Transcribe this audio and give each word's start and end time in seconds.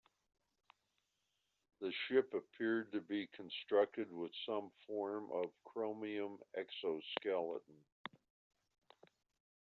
The 1.79 1.93
ship 2.07 2.33
appeared 2.33 2.91
to 2.91 3.01
be 3.01 3.27
constructed 3.27 4.11
with 4.11 4.31
some 4.47 4.71
form 4.87 5.29
of 5.31 5.51
chromium 5.63 6.39
exoskeleton. 6.57 7.83